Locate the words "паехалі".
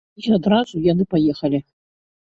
1.13-1.59